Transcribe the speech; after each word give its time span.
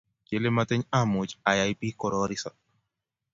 Kele 0.27 0.47
motinye 0.55 0.87
amuch 0.99 1.31
ayai 1.49 1.73
bik 1.79 1.93
kororiso 1.99 2.49